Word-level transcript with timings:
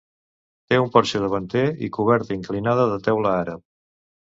Té 0.71 0.79
un 0.83 0.89
porxo 0.95 1.21
davanter 1.25 1.63
i 1.89 1.91
coberta 1.99 2.35
inclinada 2.39 2.89
de 2.95 2.99
teula 3.11 3.37
àrab. 3.45 3.65